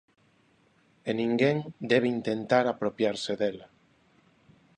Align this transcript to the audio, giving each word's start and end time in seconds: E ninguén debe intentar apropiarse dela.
E 1.09 1.11
ninguén 1.21 1.57
debe 1.91 2.07
intentar 2.17 2.63
apropiarse 2.67 3.31
dela. 3.41 3.67